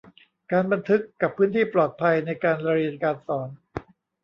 [0.51, 3.49] การบันทึกกับพื้นที่ปลอดภัยในการเรียนการสอน